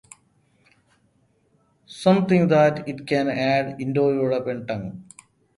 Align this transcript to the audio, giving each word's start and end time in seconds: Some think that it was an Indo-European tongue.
Some 1.85 2.25
think 2.25 2.49
that 2.49 2.89
it 2.89 3.01
was 3.01 3.11
an 3.11 3.79
Indo-European 3.79 4.65
tongue. 4.65 5.03